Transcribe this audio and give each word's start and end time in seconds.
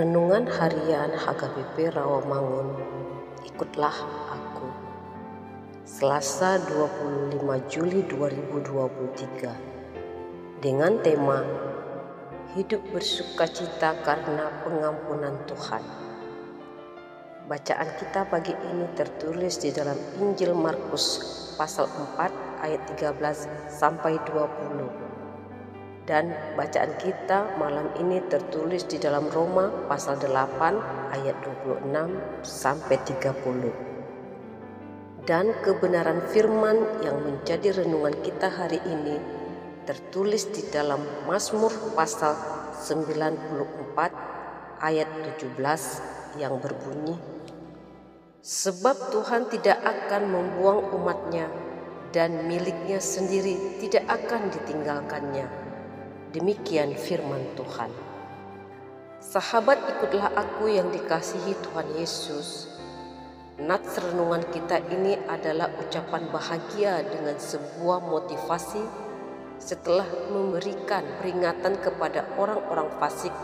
Renungan 0.00 0.48
Harian 0.48 1.12
HKBP 1.12 1.92
Rawamangun. 1.92 2.72
Ikutlah 3.44 3.92
Aku. 4.32 4.72
Selasa 5.84 6.56
25 6.56 7.36
Juli 7.68 8.08
2023 8.08 10.64
Dengan 10.64 10.96
tema 11.04 11.44
Hidup 12.56 12.80
bersukacita 12.96 14.00
karena 14.00 14.48
pengampunan 14.64 15.36
Tuhan. 15.44 15.84
Bacaan 17.44 17.92
kita 18.00 18.24
pagi 18.24 18.56
ini 18.56 18.88
tertulis 18.96 19.60
di 19.60 19.68
dalam 19.68 20.00
Injil 20.16 20.56
Markus 20.56 21.20
pasal 21.60 21.84
4 22.16 22.64
ayat 22.64 22.88
13 22.96 23.68
sampai 23.68 24.16
20 24.24 25.09
dan 26.10 26.34
bacaan 26.58 26.98
kita 26.98 27.54
malam 27.54 27.86
ini 28.02 28.18
tertulis 28.26 28.82
di 28.90 28.98
dalam 28.98 29.30
Roma 29.30 29.70
pasal 29.86 30.18
8 30.18 31.14
ayat 31.14 31.38
26 31.62 31.86
sampai 32.42 32.98
30. 33.06 35.22
Dan 35.22 35.54
kebenaran 35.62 36.18
firman 36.34 36.82
yang 37.06 37.22
menjadi 37.22 37.78
renungan 37.78 38.18
kita 38.26 38.50
hari 38.50 38.82
ini 38.82 39.22
tertulis 39.86 40.50
di 40.50 40.66
dalam 40.74 40.98
Mazmur 41.30 41.70
pasal 41.94 42.34
94 42.74 44.82
ayat 44.82 45.06
17 45.38 46.42
yang 46.42 46.58
berbunyi 46.58 47.14
Sebab 48.42 49.14
Tuhan 49.14 49.46
tidak 49.46 49.78
akan 49.78 50.26
membuang 50.26 50.90
umatnya 50.90 51.46
dan 52.10 52.50
miliknya 52.50 52.98
sendiri 52.98 53.78
tidak 53.78 54.10
akan 54.10 54.50
ditinggalkannya 54.50 55.69
Demikian 56.30 56.94
firman 56.94 57.42
Tuhan. 57.58 57.90
Sahabat 59.18 59.82
ikutlah 59.82 60.30
aku 60.30 60.70
yang 60.70 60.86
dikasihi 60.94 61.58
Tuhan 61.58 61.90
Yesus. 61.98 62.70
Nats 63.58 63.98
renungan 63.98 64.46
kita 64.54 64.78
ini 64.94 65.18
adalah 65.26 65.66
ucapan 65.82 66.30
bahagia 66.30 67.02
dengan 67.02 67.34
sebuah 67.34 68.06
motivasi 68.06 68.78
setelah 69.58 70.06
memberikan 70.30 71.02
peringatan 71.18 71.82
kepada 71.82 72.22
orang-orang 72.38 72.86
fasik. 73.02 73.34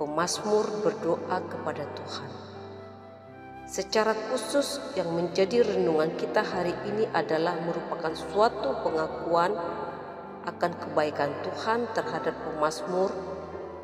Pemasmur 0.00 0.64
berdoa 0.80 1.36
kepada 1.52 1.84
Tuhan. 2.00 2.30
Secara 3.68 4.16
khusus 4.32 4.80
yang 4.96 5.12
menjadi 5.12 5.60
renungan 5.60 6.16
kita 6.16 6.40
hari 6.40 6.72
ini 6.88 7.04
adalah 7.12 7.60
merupakan 7.60 8.16
suatu 8.16 8.72
pengakuan 8.80 9.52
akan 10.44 10.72
kebaikan 10.76 11.32
Tuhan 11.40 11.88
terhadap 11.96 12.36
pemazmur, 12.44 13.10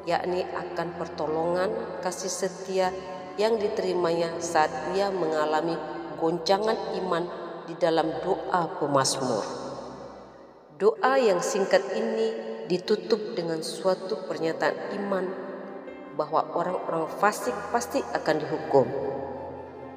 yakni 0.05 0.45
akan 0.45 0.97
pertolongan 1.01 1.73
kasih 2.05 2.33
setia 2.33 2.93
yang 3.41 3.57
diterimanya 3.57 4.37
saat 4.41 4.71
ia 4.93 5.09
mengalami 5.09 5.77
goncangan 6.21 6.77
iman 7.01 7.25
di 7.65 7.75
dalam 7.81 8.13
doa 8.21 8.69
pemazmur. 8.77 9.45
Doa 10.77 11.21
yang 11.21 11.45
singkat 11.45 11.85
ini 11.97 12.33
ditutup 12.69 13.37
dengan 13.37 13.61
suatu 13.61 14.25
pernyataan 14.29 14.97
iman 15.01 15.25
bahwa 16.17 16.45
orang-orang 16.53 17.09
fasik 17.21 17.57
pasti 17.73 18.01
akan 18.01 18.37
dihukum 18.41 18.87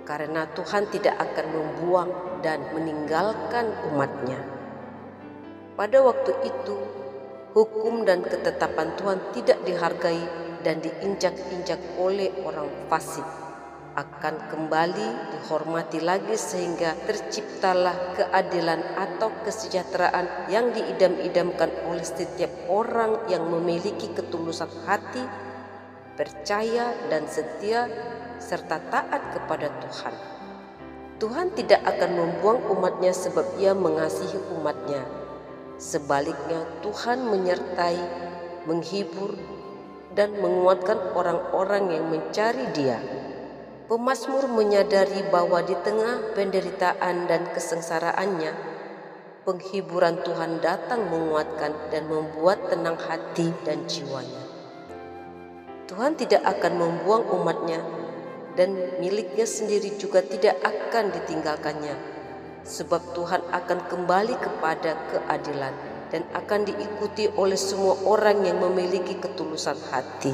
karena 0.04 0.48
Tuhan 0.52 0.92
tidak 0.92 1.16
akan 1.16 1.46
membuang 1.52 2.12
dan 2.44 2.60
meninggalkan 2.76 3.72
umatnya. 3.92 4.63
Pada 5.74 6.06
waktu 6.06 6.38
itu, 6.46 6.78
hukum 7.58 8.06
dan 8.06 8.22
ketetapan 8.22 8.94
Tuhan 8.94 9.18
tidak 9.34 9.58
dihargai 9.66 10.22
dan 10.62 10.78
diinjak-injak 10.86 11.82
oleh 11.98 12.30
orang 12.46 12.70
fasik 12.94 13.26
akan 13.98 14.54
kembali 14.54 15.34
dihormati 15.34 15.98
lagi 15.98 16.38
sehingga 16.38 16.94
terciptalah 17.10 18.14
keadilan 18.18 18.86
atau 18.98 19.34
kesejahteraan 19.42 20.50
yang 20.54 20.70
diidam-idamkan 20.78 21.74
oleh 21.90 22.06
setiap 22.06 22.54
orang 22.70 23.26
yang 23.26 23.50
memiliki 23.50 24.14
ketulusan 24.14 24.70
hati, 24.86 25.26
percaya 26.14 26.94
dan 27.10 27.26
setia 27.26 27.90
serta 28.38 28.78
taat 28.94 29.22
kepada 29.34 29.74
Tuhan. 29.82 30.14
Tuhan 31.18 31.50
tidak 31.58 31.82
akan 31.82 32.12
membuang 32.14 32.62
umatnya 32.78 33.10
sebab 33.10 33.58
ia 33.58 33.74
mengasihi 33.74 34.38
umatnya 34.54 35.23
Sebaliknya, 35.84 36.64
Tuhan 36.80 37.28
menyertai, 37.28 38.00
menghibur, 38.64 39.36
dan 40.16 40.32
menguatkan 40.40 41.12
orang-orang 41.12 41.92
yang 41.92 42.08
mencari 42.08 42.72
Dia. 42.72 43.04
Pemasmur 43.92 44.48
menyadari 44.48 45.28
bahwa 45.28 45.60
di 45.60 45.76
tengah 45.84 46.32
penderitaan 46.40 47.28
dan 47.28 47.52
kesengsaraannya, 47.52 48.56
penghiburan 49.44 50.24
Tuhan 50.24 50.64
datang 50.64 51.12
menguatkan 51.12 51.76
dan 51.92 52.08
membuat 52.08 52.64
tenang 52.72 52.96
hati 52.96 53.52
dan 53.68 53.84
jiwanya. 53.84 54.40
Tuhan 55.92 56.16
tidak 56.16 56.48
akan 56.48 56.80
membuang 56.80 57.28
umatnya 57.28 57.84
dan 58.56 58.72
miliknya 59.04 59.44
sendiri 59.44 60.00
juga 60.00 60.24
tidak 60.24 60.64
akan 60.64 61.12
ditinggalkannya 61.12 62.13
sebab 62.64 63.16
Tuhan 63.16 63.44
akan 63.52 63.80
kembali 63.92 64.36
kepada 64.40 64.96
keadilan 65.12 65.76
dan 66.12 66.24
akan 66.32 66.68
diikuti 66.68 67.28
oleh 67.36 67.60
semua 67.60 68.00
orang 68.08 68.44
yang 68.48 68.60
memiliki 68.64 69.20
ketulusan 69.20 69.76
hati. 69.92 70.34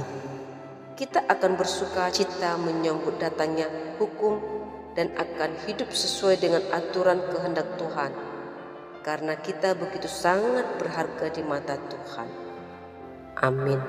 Kita 0.94 1.26
akan 1.26 1.56
bersuka 1.56 2.12
cita 2.12 2.60
menyambut 2.60 3.18
datangnya 3.18 3.72
hukum 3.98 4.38
dan 4.94 5.10
akan 5.16 5.56
hidup 5.66 5.90
sesuai 5.90 6.44
dengan 6.44 6.64
aturan 6.76 7.24
kehendak 7.32 7.80
Tuhan 7.80 8.12
karena 9.00 9.34
kita 9.40 9.74
begitu 9.80 10.12
sangat 10.12 10.68
berharga 10.76 11.32
di 11.32 11.42
mata 11.42 11.80
Tuhan. 11.80 12.30
Amin. 13.40 13.80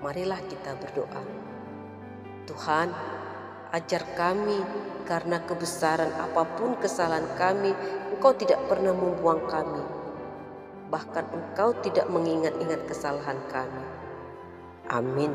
Marilah 0.00 0.40
kita 0.48 0.72
berdoa. 0.80 1.22
Tuhan, 2.48 2.88
Ajar 3.72 4.04
kami 4.12 4.60
karena 5.08 5.40
kebesaran 5.48 6.12
apa 6.20 6.44
pun 6.60 6.76
kesalahan 6.76 7.24
kami, 7.40 7.72
Engkau 8.12 8.36
tidak 8.36 8.60
pernah 8.68 8.92
membuang 8.92 9.48
kami. 9.48 9.80
Bahkan 10.92 11.32
Engkau 11.32 11.72
tidak 11.80 12.04
mengingat-ingat 12.12 12.84
kesalahan 12.84 13.40
kami. 13.48 13.84
Amin. 14.92 15.32